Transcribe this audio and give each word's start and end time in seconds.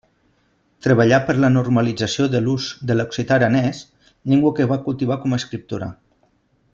Treballà 0.85 1.19
per 1.27 1.35
la 1.41 1.51
normalització 1.57 2.25
de 2.37 2.41
l'ús 2.47 2.69
de 2.91 2.97
l'occità 2.97 3.37
aranès, 3.37 3.83
llengua 4.33 4.55
que 4.61 4.67
va 4.73 4.79
cultivar 4.87 5.19
com 5.27 5.35
a 5.37 5.41
escriptora. 5.43 5.95